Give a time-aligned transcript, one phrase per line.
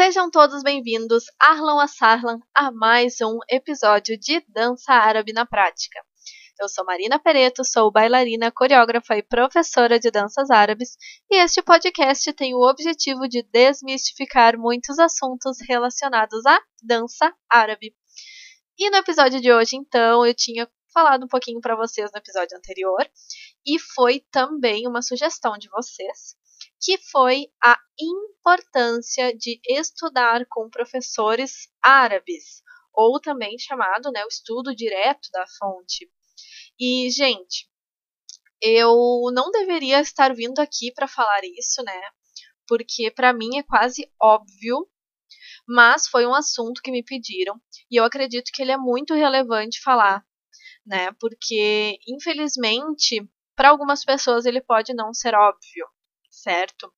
[0.00, 6.00] Sejam todos bem-vindos, Arlan Asarlan, a mais um episódio de Dança Árabe na Prática.
[6.56, 10.96] Eu sou Marina Pereto, sou bailarina, coreógrafa e professora de danças árabes,
[11.28, 17.92] e este podcast tem o objetivo de desmistificar muitos assuntos relacionados à dança árabe.
[18.78, 22.56] E no episódio de hoje, então, eu tinha falado um pouquinho para vocês no episódio
[22.56, 23.04] anterior,
[23.66, 26.38] e foi também uma sugestão de vocês
[26.80, 32.62] que foi a importância de estudar com professores árabes,
[32.94, 36.10] ou também chamado né, o estudo direto da fonte.
[36.78, 37.68] E, gente,
[38.60, 42.00] eu não deveria estar vindo aqui para falar isso, né?
[42.66, 44.88] Porque para mim é quase óbvio,
[45.66, 49.80] mas foi um assunto que me pediram e eu acredito que ele é muito relevante
[49.80, 50.24] falar,
[50.86, 51.12] né?
[51.20, 55.86] Porque infelizmente, para algumas pessoas ele pode não ser óbvio
[56.42, 56.92] certo?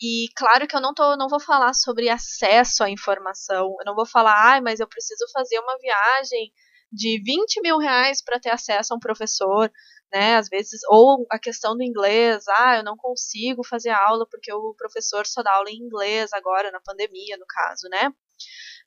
[0.00, 3.94] E claro que eu não, tô, não vou falar sobre acesso à informação, eu não
[3.94, 6.52] vou falar, ah, mas eu preciso fazer uma viagem
[6.92, 9.70] de 20 mil reais para ter acesso a um professor,
[10.12, 10.36] né?
[10.36, 14.74] Às vezes, ou a questão do inglês, ah, eu não consigo fazer aula porque o
[14.74, 18.10] professor só dá aula em inglês agora, na pandemia, no caso, né?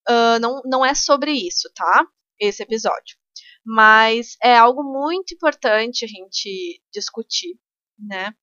[0.09, 2.05] Uh, não, não é sobre isso, tá?
[2.39, 3.17] Esse episódio.
[3.65, 7.59] Mas é algo muito importante a gente discutir,
[7.99, 8.33] né?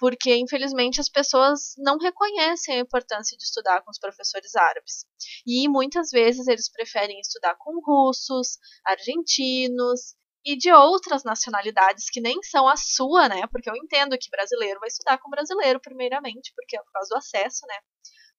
[0.00, 5.04] Porque infelizmente as pessoas não reconhecem a importância de estudar com os professores árabes.
[5.46, 12.42] E muitas vezes eles preferem estudar com russos, argentinos e de outras nacionalidades que nem
[12.42, 13.46] são a sua, né?
[13.52, 17.18] Porque eu entendo que brasileiro vai estudar com brasileiro primeiramente, porque é por causa do
[17.18, 17.76] acesso, né?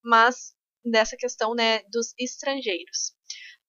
[0.03, 3.13] Mas dessa questão, né, dos estrangeiros.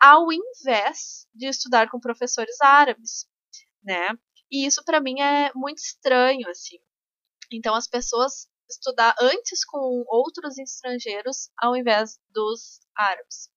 [0.01, 3.27] Ao invés de estudar com professores árabes,
[3.85, 4.17] né?
[4.51, 6.79] E isso para mim é muito estranho, assim,
[7.57, 13.51] então as pessoas estudar antes com outros estrangeiros ao invés dos árabes.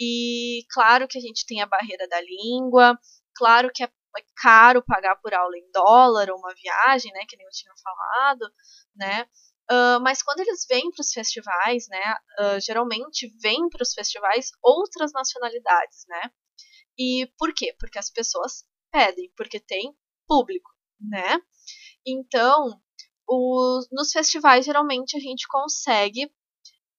[0.00, 2.98] E claro que a gente tem a barreira da língua,
[3.34, 3.90] claro que é
[4.36, 8.52] caro pagar por aula em dólar ou uma viagem, né, que nem eu tinha falado,
[8.96, 9.28] né?
[9.70, 14.50] Uh, mas quando eles vêm para os festivais, né, uh, geralmente vêm para os festivais
[14.62, 16.30] outras nacionalidades, né?
[16.98, 17.76] E por quê?
[17.78, 19.94] Porque as pessoas pedem, porque tem
[20.26, 21.40] público, né?
[22.06, 22.80] Então,
[23.28, 26.26] os, nos festivais geralmente a gente consegue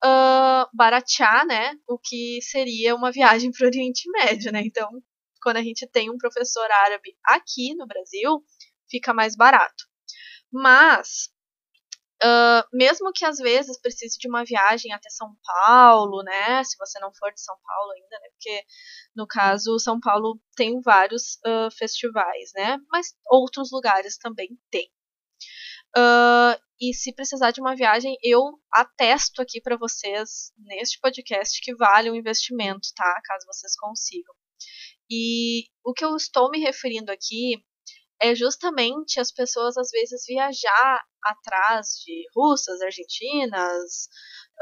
[0.03, 4.61] uh, baratear, né, o que seria uma viagem para o Oriente Médio, né?
[4.63, 4.89] Então,
[5.41, 8.43] quando a gente tem um professor árabe aqui no Brasil,
[8.89, 9.85] fica mais barato.
[10.51, 11.29] Mas
[12.21, 16.61] Uh, mesmo que às vezes precise de uma viagem até São Paulo, né?
[16.65, 18.29] Se você não for de São Paulo ainda, né?
[18.31, 18.65] Porque
[19.15, 22.77] no caso São Paulo tem vários uh, festivais, né?
[22.91, 24.91] Mas outros lugares também tem.
[25.97, 28.41] Uh, e se precisar de uma viagem, eu
[28.71, 33.21] atesto aqui para vocês neste podcast que vale o investimento, tá?
[33.25, 34.33] Caso vocês consigam.
[35.09, 37.61] E o que eu estou me referindo aqui
[38.21, 44.07] é justamente as pessoas às vezes viajar atrás de russas, argentinas,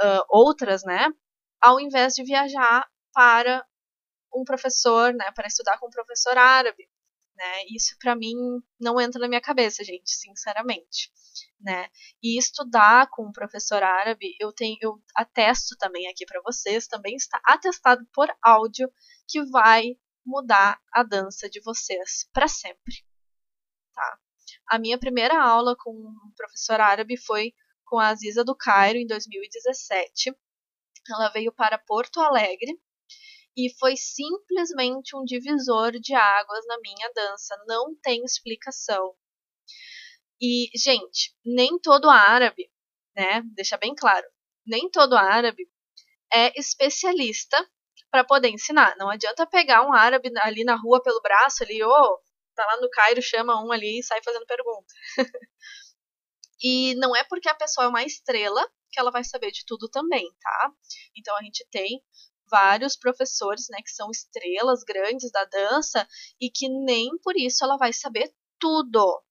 [0.01, 1.09] uh, outras, né?
[1.61, 3.65] Ao invés de viajar para
[4.33, 5.31] um professor, né?
[5.35, 6.87] Para estudar com um professor árabe
[7.37, 7.63] né?
[7.69, 8.33] Isso para mim
[8.79, 11.11] não entra na minha cabeça, gente, sinceramente,
[11.61, 11.89] né?
[12.21, 17.15] E estudar com um professor árabe, eu tenho, eu atesto também aqui para vocês, também
[17.15, 18.91] está atestado por áudio
[19.27, 22.95] que vai mudar a dança de vocês para sempre,
[23.93, 24.19] tá?
[24.67, 27.53] A minha primeira aula com um professor árabe foi
[27.85, 30.35] com a Aziza do Cairo em 2017.
[31.09, 32.77] Ela veio para Porto Alegre
[33.57, 39.15] e foi simplesmente um divisor de águas na minha dança, não tem explicação.
[40.39, 42.69] E, gente, nem todo árabe,
[43.15, 44.27] né, deixa bem claro,
[44.63, 45.67] nem todo árabe
[46.31, 47.57] é especialista
[48.11, 48.95] para poder ensinar.
[48.97, 52.19] Não adianta pegar um árabe ali na rua pelo braço ali, ô, oh,
[52.53, 54.93] tá lá no Cairo, chama um ali e sai fazendo pergunta.
[56.61, 59.89] e não é porque a pessoa é uma estrela que ela vai saber de tudo
[59.89, 60.71] também, tá?
[61.15, 62.03] Então a gente tem
[62.49, 66.07] vários professores, né, que são estrelas grandes da dança
[66.39, 69.21] e que nem por isso ela vai saber tudo.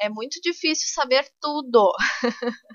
[0.00, 1.92] É muito difícil saber tudo.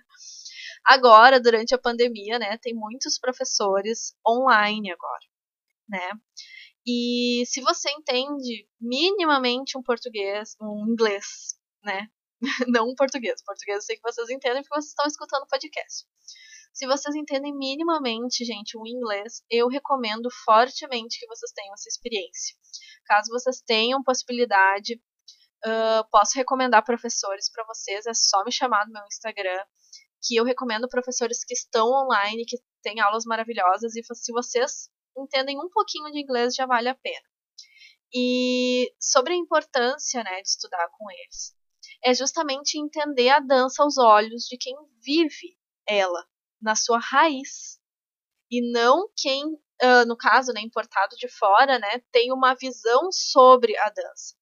[0.86, 5.26] agora, durante a pandemia, né, tem muitos professores online agora,
[5.88, 6.12] né?
[6.86, 12.08] E se você entende minimamente um português, um inglês, né?
[12.68, 13.44] Não um português.
[13.44, 16.06] Português eu sei que vocês entendem porque vocês estão escutando o podcast.
[16.74, 22.56] Se vocês entendem minimamente, gente, o inglês, eu recomendo fortemente que vocês tenham essa experiência.
[23.06, 25.02] Caso vocês tenham possibilidade,
[25.66, 29.64] uh, posso recomendar professores para vocês, é só me chamar no meu Instagram,
[30.22, 35.58] que eu recomendo professores que estão online, que tem aulas maravilhosas e se vocês entendem
[35.58, 37.28] um pouquinho de inglês já vale a pena.
[38.14, 41.56] E sobre a importância né, de estudar com eles,
[42.04, 45.58] é justamente entender a dança aos olhos de quem vive
[45.88, 46.26] ela,
[46.62, 47.80] na sua raiz.
[48.52, 53.78] E não quem, uh, no caso, né, importado de fora, né, tem uma visão sobre
[53.78, 54.40] a dança.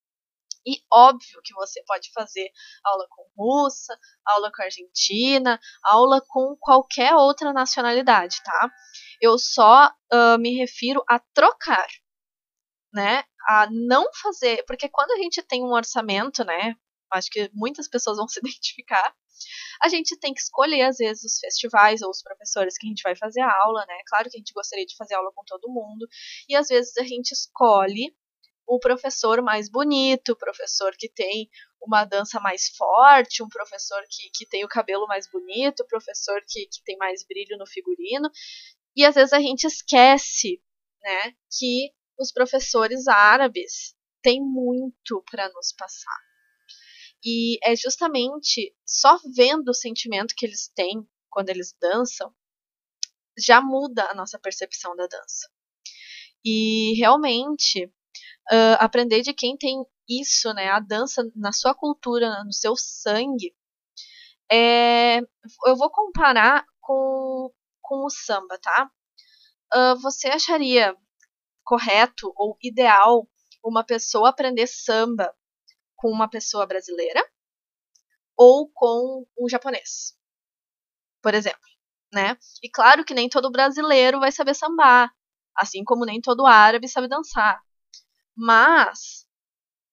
[0.67, 2.51] E óbvio que você pode fazer
[2.83, 8.69] aula com russa, aula com argentina, aula com qualquer outra nacionalidade, tá?
[9.21, 11.87] Eu só uh, me refiro a trocar,
[12.93, 13.23] né?
[13.47, 16.75] A não fazer, porque quando a gente tem um orçamento, né?
[17.13, 19.15] Acho que muitas pessoas vão se identificar.
[19.81, 23.03] A gente tem que escolher, às vezes, os festivais ou os professores que a gente
[23.03, 23.97] vai fazer a aula, né?
[24.07, 26.07] Claro que a gente gostaria de fazer aula com todo mundo.
[26.49, 28.15] E às vezes a gente escolhe
[28.67, 31.49] o professor mais bonito, o professor que tem
[31.81, 36.41] uma dança mais forte, um professor que, que tem o cabelo mais bonito, o professor
[36.45, 38.29] que, que tem mais brilho no figurino.
[38.95, 40.61] E às vezes a gente esquece
[41.01, 46.26] né, que os professores árabes têm muito para nos passar.
[47.23, 52.33] E é justamente só vendo o sentimento que eles têm quando eles dançam,
[53.37, 55.49] já muda a nossa percepção da dança.
[56.43, 62.53] E realmente, uh, aprender de quem tem isso, né, a dança na sua cultura, no
[62.53, 63.53] seu sangue,
[64.49, 65.19] é,
[65.65, 68.89] eu vou comparar com, com o samba, tá?
[69.73, 70.95] Uh, você acharia
[71.63, 73.27] correto ou ideal
[73.61, 75.35] uma pessoa aprender samba
[75.97, 77.21] com uma pessoa brasileira
[78.37, 80.15] ou com um japonês,
[81.21, 81.59] por exemplo,
[82.13, 82.37] né?
[82.63, 85.11] E claro que nem todo brasileiro vai saber sambar,
[85.55, 87.61] assim como nem todo árabe sabe dançar.
[88.35, 89.27] Mas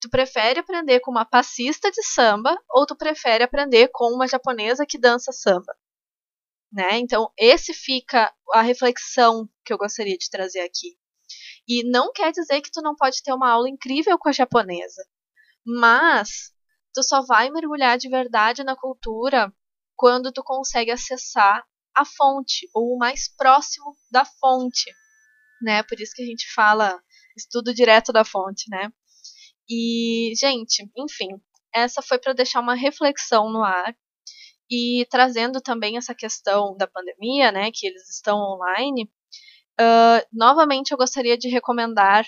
[0.00, 4.86] tu prefere aprender com uma passista de samba ou tu prefere aprender com uma japonesa
[4.86, 5.74] que dança samba?
[6.70, 6.98] Né?
[6.98, 10.98] Então, esse fica a reflexão que eu gostaria de trazer aqui.
[11.66, 15.02] E não quer dizer que tu não pode ter uma aula incrível com a japonesa,
[15.64, 16.52] mas
[16.94, 19.52] tu só vai mergulhar de verdade na cultura
[19.96, 21.64] quando tu consegue acessar
[21.94, 24.92] a fonte ou o mais próximo da fonte,
[25.62, 25.82] né?
[25.84, 27.00] Por isso que a gente fala
[27.36, 28.90] estudo direto da fonte, né?
[29.68, 31.28] E, gente, enfim,
[31.72, 33.96] essa foi para deixar uma reflexão no ar
[34.70, 39.10] e trazendo também essa questão da pandemia, né, que eles estão online.
[39.80, 42.26] Uh, novamente, eu gostaria de recomendar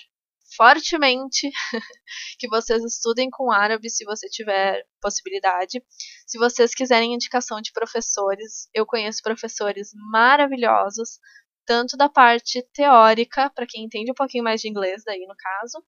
[0.54, 1.50] fortemente
[2.38, 5.82] que vocês estudem com árabe se você tiver possibilidade.
[6.26, 11.18] Se vocês quiserem indicação de professores, eu conheço professores maravilhosos,
[11.66, 15.84] tanto da parte teórica, para quem entende um pouquinho mais de inglês, daí no caso,